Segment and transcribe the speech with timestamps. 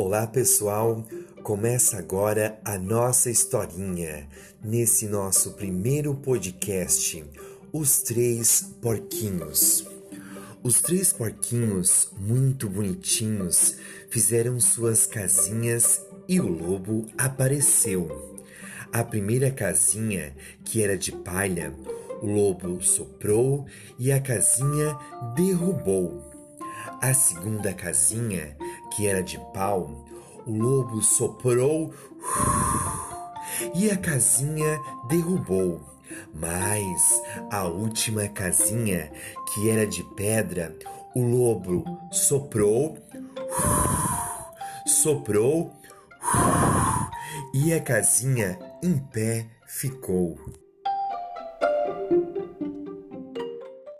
[0.00, 1.04] Olá pessoal,
[1.42, 4.28] começa agora a nossa historinha
[4.62, 7.24] nesse nosso primeiro podcast,
[7.72, 9.84] Os Três Porquinhos.
[10.62, 13.74] Os três porquinhos, muito bonitinhos,
[14.08, 18.38] fizeram suas casinhas e o lobo apareceu.
[18.92, 20.32] A primeira casinha,
[20.64, 21.74] que era de palha,
[22.22, 23.66] o lobo soprou
[23.98, 24.96] e a casinha
[25.34, 26.22] derrubou.
[27.00, 28.56] A segunda casinha,
[28.90, 29.90] que era de pau,
[30.46, 31.92] o lobo soprou
[33.74, 35.80] e a casinha derrubou.
[36.32, 37.20] Mas
[37.50, 39.10] a última casinha,
[39.52, 40.74] que era de pedra,
[41.14, 42.98] o lobo soprou,
[44.86, 45.72] soprou
[47.52, 50.38] e a casinha em pé ficou.